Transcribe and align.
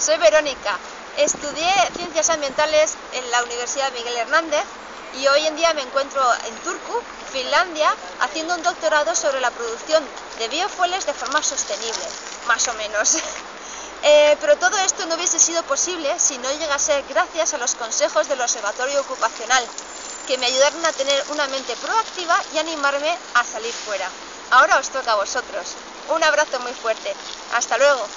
soy 0.00 0.16
Verónica. 0.16 0.78
Estudié 1.18 1.72
Ciencias 1.94 2.30
Ambientales 2.30 2.94
en 3.12 3.30
la 3.30 3.42
Universidad 3.42 3.92
Miguel 3.92 4.16
Hernández 4.16 4.64
y 5.20 5.26
hoy 5.28 5.46
en 5.46 5.56
día 5.56 5.74
me 5.74 5.82
encuentro 5.82 6.22
en 6.46 6.54
Turku, 6.60 7.02
Finlandia, 7.30 7.94
haciendo 8.20 8.54
un 8.54 8.62
doctorado 8.62 9.14
sobre 9.14 9.40
la 9.40 9.50
producción 9.50 10.02
de 10.38 10.48
biofueles 10.48 11.04
de 11.04 11.12
forma 11.12 11.42
sostenible, 11.42 12.04
más 12.46 12.66
o 12.68 12.74
menos. 12.74 13.18
Eh, 14.02 14.34
pero 14.40 14.56
todo 14.56 14.78
esto 14.78 15.04
no 15.04 15.14
hubiese 15.14 15.38
sido 15.38 15.62
posible 15.64 16.18
si 16.18 16.38
no 16.38 16.50
llegase 16.52 17.04
gracias 17.10 17.52
a 17.52 17.58
los 17.58 17.74
consejos 17.74 18.28
del 18.28 18.40
Observatorio 18.40 18.98
Ocupacional, 19.02 19.62
que 20.26 20.38
me 20.38 20.46
ayudaron 20.46 20.86
a 20.86 20.92
tener 20.94 21.22
una 21.28 21.46
mente 21.48 21.76
proactiva 21.76 22.34
y 22.54 22.58
animarme 22.58 23.14
a 23.34 23.44
salir 23.44 23.74
fuera. 23.74 24.08
Ahora 24.52 24.78
os 24.78 24.88
toca 24.88 25.12
a 25.12 25.16
vosotros. 25.16 25.74
Un 26.08 26.24
abrazo 26.24 26.58
muy 26.60 26.72
fuerte. 26.72 27.14
Hasta 27.52 27.76
luego. 27.76 28.08